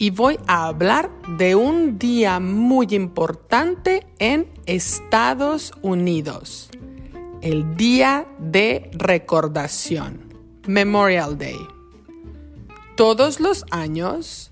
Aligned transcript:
y 0.00 0.08
voy 0.08 0.38
a 0.46 0.64
hablar 0.64 1.10
de 1.36 1.54
un 1.54 1.98
día 1.98 2.40
muy 2.40 2.86
importante 2.92 4.06
en 4.18 4.50
Estados 4.64 5.74
Unidos, 5.82 6.70
el 7.42 7.76
Día 7.76 8.26
de 8.38 8.90
Recordación, 8.94 10.32
Memorial 10.66 11.36
Day. 11.36 11.58
Todos 12.96 13.40
los 13.40 13.66
años, 13.70 14.50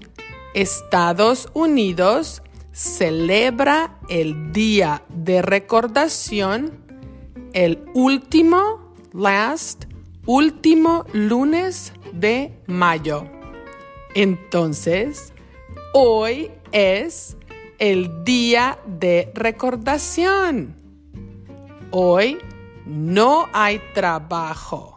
Estados 0.53 1.49
Unidos 1.55 2.43
celebra 2.73 3.99
el 4.11 4.53
Día 4.53 5.03
de 5.09 5.41
Recordación 5.41 6.73
el 7.55 7.87
último, 7.95 8.95
last, 9.15 9.85
último 10.27 11.07
lunes 11.15 11.95
de 12.13 12.53
mayo. 12.67 13.25
Entonces, 14.15 15.33
hoy 15.93 16.51
es 16.73 17.37
el 17.79 18.25
día 18.25 18.79
de 18.87 19.31
recordación. 19.35 20.75
Hoy 21.91 22.39
no 22.87 23.49
hay 23.53 23.81
trabajo. 23.95 24.95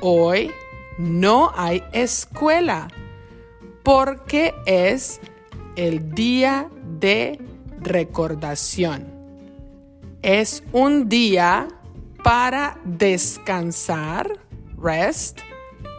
Hoy 0.00 0.50
no 0.98 1.52
hay 1.54 1.82
escuela 1.92 2.88
porque 3.82 4.54
es 4.66 5.20
el 5.76 6.14
día 6.14 6.70
de 6.98 7.38
recordación. 7.80 9.06
Es 10.22 10.62
un 10.72 11.08
día 11.08 11.68
para 12.22 12.78
descansar, 12.84 14.38
rest, 14.76 15.40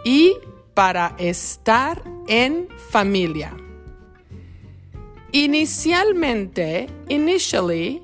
y 0.03 0.33
para 0.73 1.15
estar 1.17 2.01
en 2.27 2.67
familia. 2.89 3.55
Inicialmente, 5.33 6.89
initially, 7.07 8.01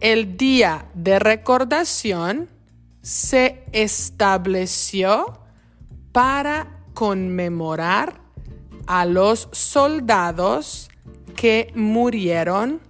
el 0.00 0.36
día 0.36 0.86
de 0.94 1.20
recordación 1.20 2.48
se 3.02 3.62
estableció 3.72 5.38
para 6.10 6.82
conmemorar 6.92 8.20
a 8.86 9.06
los 9.06 9.48
soldados 9.52 10.88
que 11.36 11.70
murieron 11.76 12.80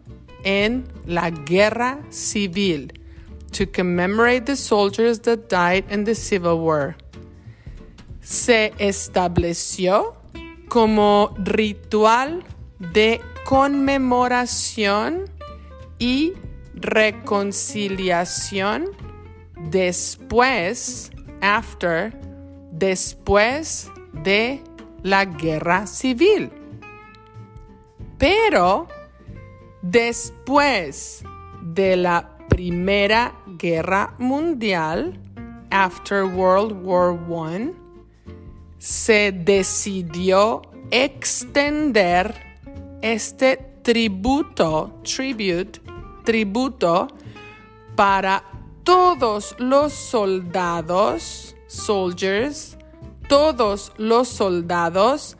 en 0.42 0.84
la 1.06 1.30
guerra 1.30 2.00
civil, 2.10 2.92
to 3.52 3.66
commemorate 3.70 4.46
the 4.46 4.56
soldiers 4.56 5.20
that 5.20 5.48
died 5.48 5.84
in 5.90 6.04
the 6.04 6.14
Civil 6.14 6.60
War. 6.60 6.96
Se 8.20 8.72
estableció 8.78 10.16
como 10.68 11.34
ritual 11.38 12.42
de 12.92 13.20
conmemoración 13.44 15.24
y 15.98 16.34
reconciliación 16.74 18.90
después, 19.70 21.10
after, 21.40 22.12
después 22.72 23.90
de 24.12 24.60
la 25.02 25.24
guerra 25.24 25.86
civil. 25.86 26.50
Pero 28.18 28.88
después 29.82 31.24
de 31.62 31.96
la 31.96 32.36
Primera 32.48 33.34
Guerra 33.58 34.14
Mundial, 34.18 35.20
after 35.70 36.24
World 36.24 36.84
War 36.84 37.14
I, 37.14 37.72
se 38.78 39.30
decidió 39.32 40.62
extender 40.90 42.43
este 43.04 43.58
tributo, 43.82 44.98
tribute, 45.02 45.78
tributo 46.24 47.08
para 47.94 48.42
todos 48.82 49.54
los 49.58 49.92
soldados, 49.92 51.54
soldiers, 51.66 52.78
todos 53.28 53.92
los 53.98 54.28
soldados 54.28 55.36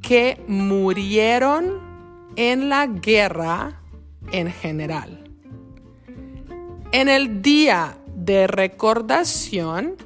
que 0.00 0.40
murieron 0.46 1.80
en 2.36 2.68
la 2.68 2.86
guerra 2.86 3.82
en 4.30 4.52
general. 4.52 5.24
En 6.92 7.08
el 7.08 7.42
día 7.42 7.98
de 8.14 8.46
recordación, 8.46 9.96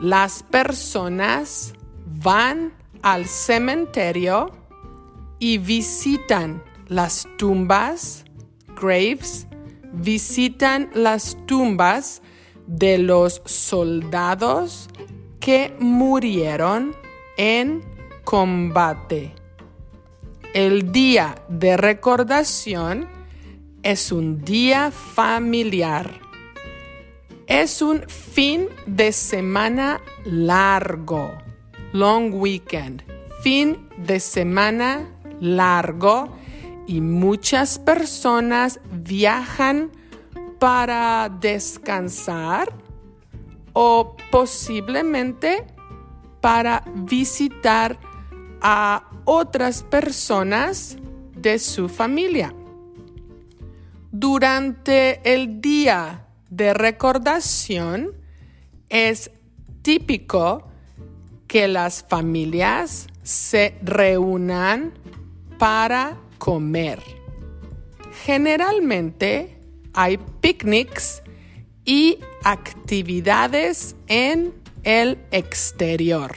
las 0.00 0.42
personas 0.42 1.74
van 2.06 2.72
al 3.02 3.26
cementerio 3.26 4.63
y 5.38 5.58
visitan 5.58 6.62
las 6.88 7.26
tumbas, 7.36 8.24
graves, 8.80 9.46
visitan 9.92 10.90
las 10.94 11.36
tumbas 11.46 12.22
de 12.66 12.98
los 12.98 13.42
soldados 13.44 14.88
que 15.40 15.74
murieron 15.78 16.94
en 17.36 17.82
combate. 18.24 19.34
El 20.54 20.92
día 20.92 21.34
de 21.48 21.76
recordación 21.76 23.08
es 23.82 24.12
un 24.12 24.42
día 24.42 24.90
familiar. 24.90 26.20
Es 27.46 27.82
un 27.82 28.08
fin 28.08 28.68
de 28.86 29.12
semana 29.12 30.00
largo, 30.24 31.30
long 31.92 32.32
weekend, 32.32 33.02
fin 33.42 33.88
de 33.98 34.20
semana 34.20 35.13
largo 35.40 36.36
y 36.86 37.00
muchas 37.00 37.78
personas 37.78 38.80
viajan 38.92 39.90
para 40.58 41.28
descansar 41.40 42.72
o 43.72 44.16
posiblemente 44.30 45.66
para 46.40 46.84
visitar 46.94 47.98
a 48.60 49.08
otras 49.24 49.82
personas 49.82 50.96
de 51.36 51.58
su 51.58 51.88
familia. 51.88 52.54
Durante 54.10 55.20
el 55.34 55.60
día 55.60 56.26
de 56.48 56.72
recordación 56.72 58.12
es 58.88 59.30
típico 59.82 60.68
que 61.48 61.68
las 61.68 62.04
familias 62.08 63.08
se 63.22 63.76
reúnan 63.82 64.92
para 65.58 66.16
comer. 66.38 67.00
Generalmente 68.24 69.58
hay 69.92 70.18
picnics 70.40 71.22
y 71.84 72.18
actividades 72.42 73.96
en 74.06 74.54
el 74.82 75.18
exterior. 75.30 76.34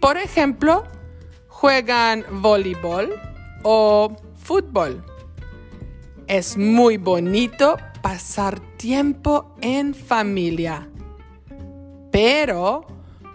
Por 0.00 0.16
ejemplo, 0.16 0.84
juegan 1.48 2.24
voleibol 2.30 3.14
o 3.62 4.14
fútbol. 4.36 5.02
Es 6.26 6.56
muy 6.56 6.96
bonito 6.96 7.76
pasar 8.02 8.60
tiempo 8.76 9.54
en 9.60 9.94
familia. 9.94 10.88
Pero 12.10 12.86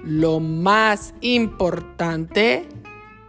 lo 0.03 0.39
más 0.39 1.13
importante 1.21 2.67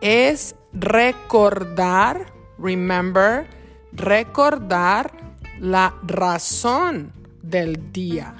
es 0.01 0.55
recordar, 0.73 2.33
remember, 2.59 3.47
recordar 3.93 5.13
la 5.59 5.95
razón 6.03 7.13
del 7.43 7.93
día. 7.93 8.35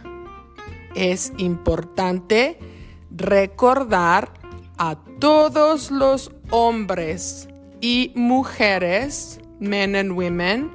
Es 0.95 1.33
importante 1.39 2.59
recordar 3.11 4.33
a 4.79 4.97
todos 5.19 5.91
los 5.91 6.33
hombres 6.51 7.49
y 7.81 8.13
mujeres, 8.15 9.41
men 9.59 9.95
and 9.95 10.13
women, 10.13 10.71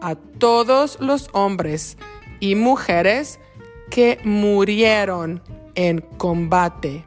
a 0.00 0.14
todos 0.14 0.98
los 1.00 1.28
hombres 1.32 1.96
y 2.40 2.54
mujeres 2.54 3.40
que 3.90 4.18
murieron 4.24 5.42
en 5.74 6.00
combate. 6.00 7.04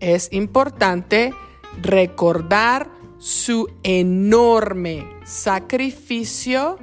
Es 0.00 0.32
importante 0.32 1.32
recordar 1.80 2.90
su 3.18 3.68
enorme 3.82 5.06
sacrificio 5.24 6.78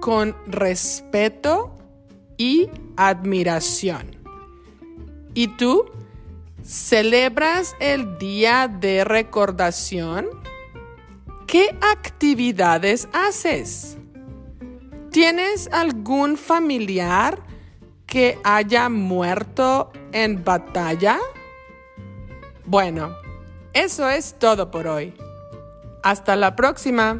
con 0.00 0.36
respeto 0.46 1.74
y 2.36 2.68
admiración. 2.96 4.16
¿Y 5.34 5.48
tú? 5.56 5.86
¿Celebras 6.62 7.74
el 7.80 8.18
día 8.18 8.68
de 8.68 9.04
recordación? 9.04 10.26
¿Qué 11.46 11.74
actividades 11.80 13.08
haces? 13.12 13.96
¿Tienes 15.10 15.68
algún 15.72 16.36
familiar 16.36 17.42
que 18.06 18.38
haya 18.44 18.90
muerto 18.90 19.90
en 20.12 20.44
batalla? 20.44 21.18
Bueno, 22.66 23.16
eso 23.78 24.08
es 24.08 24.34
todo 24.38 24.70
por 24.70 24.88
hoy. 24.88 25.14
Hasta 26.02 26.34
la 26.34 26.56
próxima. 26.56 27.18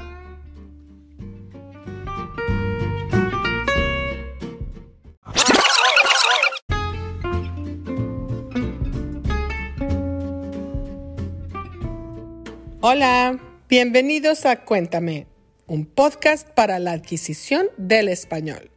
Hola, 12.80 13.38
bienvenidos 13.68 14.44
a 14.44 14.64
Cuéntame, 14.64 15.26
un 15.66 15.86
podcast 15.86 16.48
para 16.48 16.78
la 16.78 16.92
adquisición 16.92 17.68
del 17.76 18.08
español. 18.08 18.70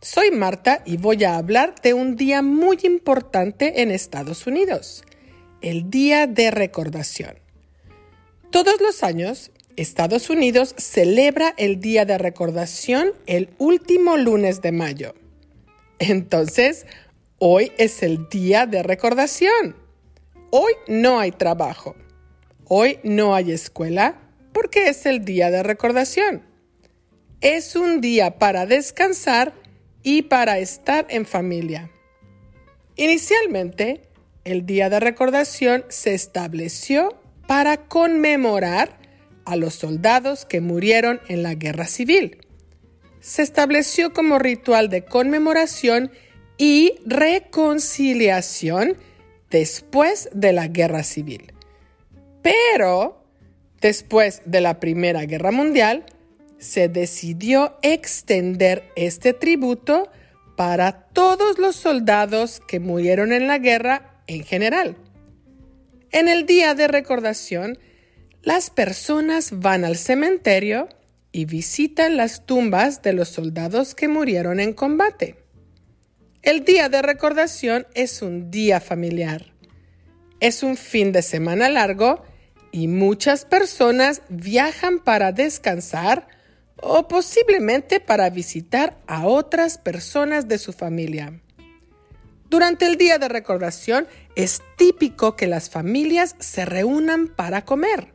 Soy 0.00 0.30
Marta 0.30 0.82
y 0.86 0.96
voy 0.96 1.24
a 1.24 1.36
hablar 1.36 1.74
de 1.82 1.92
un 1.92 2.16
día 2.16 2.40
muy 2.40 2.78
importante 2.84 3.82
en 3.82 3.90
Estados 3.90 4.46
Unidos, 4.46 5.04
el 5.62 5.90
Día 5.90 6.26
de 6.26 6.50
Recordación. 6.50 7.38
Todos 8.50 8.80
los 8.80 9.02
años, 9.02 9.50
Estados 9.76 10.30
Unidos 10.30 10.74
celebra 10.78 11.54
el 11.56 11.80
Día 11.80 12.04
de 12.04 12.18
Recordación 12.18 13.12
el 13.26 13.50
último 13.58 14.16
lunes 14.16 14.62
de 14.62 14.72
mayo. 14.72 15.14
Entonces, 15.98 16.86
hoy 17.38 17.72
es 17.78 18.02
el 18.02 18.28
Día 18.28 18.66
de 18.66 18.82
Recordación. 18.82 19.76
Hoy 20.50 20.72
no 20.88 21.20
hay 21.20 21.30
trabajo. 21.30 21.94
Hoy 22.66 22.98
no 23.02 23.34
hay 23.34 23.52
escuela 23.52 24.18
porque 24.52 24.88
es 24.88 25.06
el 25.06 25.24
Día 25.24 25.50
de 25.50 25.62
Recordación. 25.62 26.42
Es 27.40 27.76
un 27.76 28.00
día 28.00 28.38
para 28.38 28.66
descansar 28.66 29.54
y 30.02 30.22
para 30.22 30.58
estar 30.58 31.06
en 31.08 31.24
familia. 31.24 31.90
Inicialmente, 32.96 34.09
el 34.44 34.66
Día 34.66 34.88
de 34.88 35.00
Recordación 35.00 35.84
se 35.88 36.14
estableció 36.14 37.20
para 37.46 37.88
conmemorar 37.88 38.98
a 39.44 39.56
los 39.56 39.74
soldados 39.74 40.44
que 40.44 40.60
murieron 40.60 41.20
en 41.28 41.42
la 41.42 41.54
guerra 41.54 41.86
civil. 41.86 42.38
Se 43.20 43.42
estableció 43.42 44.12
como 44.12 44.38
ritual 44.38 44.88
de 44.88 45.04
conmemoración 45.04 46.10
y 46.56 46.94
reconciliación 47.04 48.96
después 49.50 50.28
de 50.32 50.52
la 50.52 50.68
guerra 50.68 51.02
civil. 51.02 51.52
Pero, 52.42 53.24
después 53.80 54.42
de 54.46 54.60
la 54.60 54.80
Primera 54.80 55.24
Guerra 55.24 55.50
Mundial, 55.50 56.04
se 56.58 56.88
decidió 56.88 57.76
extender 57.82 58.84
este 58.94 59.32
tributo 59.32 60.10
para 60.56 60.92
todos 60.92 61.58
los 61.58 61.76
soldados 61.76 62.60
que 62.68 62.80
murieron 62.80 63.32
en 63.32 63.46
la 63.46 63.58
guerra 63.58 64.09
en 64.30 64.44
general. 64.44 64.96
En 66.12 66.28
el 66.28 66.46
día 66.46 66.74
de 66.74 66.86
recordación, 66.86 67.78
las 68.42 68.70
personas 68.70 69.50
van 69.58 69.84
al 69.84 69.96
cementerio 69.96 70.88
y 71.32 71.46
visitan 71.46 72.16
las 72.16 72.46
tumbas 72.46 73.02
de 73.02 73.12
los 73.12 73.28
soldados 73.28 73.94
que 73.96 74.06
murieron 74.06 74.60
en 74.60 74.72
combate. 74.72 75.36
El 76.42 76.64
día 76.64 76.88
de 76.88 77.02
recordación 77.02 77.86
es 77.94 78.22
un 78.22 78.52
día 78.52 78.80
familiar. 78.80 79.52
Es 80.38 80.62
un 80.62 80.76
fin 80.76 81.10
de 81.10 81.22
semana 81.22 81.68
largo 81.68 82.22
y 82.70 82.86
muchas 82.86 83.44
personas 83.44 84.22
viajan 84.28 85.00
para 85.00 85.32
descansar 85.32 86.28
o 86.76 87.08
posiblemente 87.08 87.98
para 87.98 88.30
visitar 88.30 88.96
a 89.08 89.26
otras 89.26 89.76
personas 89.76 90.46
de 90.46 90.58
su 90.58 90.72
familia. 90.72 91.40
Durante 92.50 92.86
el 92.86 92.96
día 92.96 93.18
de 93.18 93.28
recordación 93.28 94.08
es 94.34 94.60
típico 94.76 95.36
que 95.36 95.46
las 95.46 95.70
familias 95.70 96.34
se 96.40 96.64
reúnan 96.64 97.28
para 97.28 97.64
comer. 97.64 98.12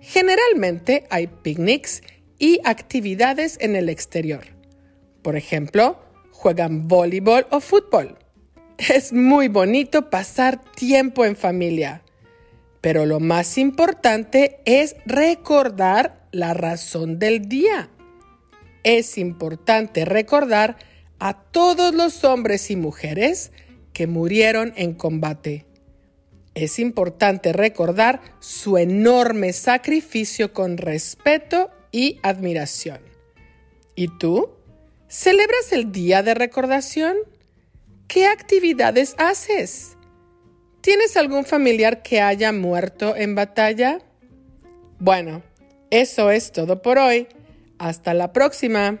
Generalmente 0.00 1.06
hay 1.08 1.28
picnics 1.28 2.02
y 2.36 2.58
actividades 2.64 3.56
en 3.60 3.76
el 3.76 3.88
exterior. 3.88 4.42
Por 5.22 5.36
ejemplo, 5.36 6.00
juegan 6.32 6.88
voleibol 6.88 7.46
o 7.50 7.60
fútbol. 7.60 8.18
Es 8.76 9.12
muy 9.12 9.46
bonito 9.46 10.10
pasar 10.10 10.60
tiempo 10.72 11.24
en 11.24 11.36
familia, 11.36 12.02
pero 12.80 13.06
lo 13.06 13.20
más 13.20 13.56
importante 13.56 14.58
es 14.64 14.96
recordar 15.06 16.26
la 16.32 16.54
razón 16.54 17.20
del 17.20 17.48
día. 17.48 17.88
Es 18.82 19.16
importante 19.16 20.04
recordar 20.04 20.76
a 21.18 21.42
todos 21.42 21.94
los 21.94 22.24
hombres 22.24 22.70
y 22.70 22.76
mujeres 22.76 23.52
que 23.92 24.06
murieron 24.06 24.72
en 24.76 24.94
combate. 24.94 25.66
Es 26.54 26.78
importante 26.78 27.52
recordar 27.52 28.20
su 28.40 28.78
enorme 28.78 29.52
sacrificio 29.52 30.52
con 30.52 30.76
respeto 30.76 31.70
y 31.90 32.18
admiración. 32.22 33.00
¿Y 33.96 34.08
tú? 34.18 34.50
¿Celebras 35.08 35.72
el 35.72 35.92
día 35.92 36.22
de 36.22 36.34
recordación? 36.34 37.16
¿Qué 38.08 38.26
actividades 38.26 39.14
haces? 39.18 39.96
¿Tienes 40.80 41.16
algún 41.16 41.44
familiar 41.44 42.02
que 42.02 42.20
haya 42.20 42.52
muerto 42.52 43.16
en 43.16 43.34
batalla? 43.34 44.00
Bueno, 44.98 45.42
eso 45.90 46.30
es 46.30 46.52
todo 46.52 46.82
por 46.82 46.98
hoy. 46.98 47.26
Hasta 47.78 48.14
la 48.14 48.32
próxima. 48.32 49.00